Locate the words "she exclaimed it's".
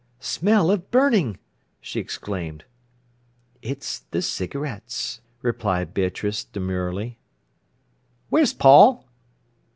1.79-3.99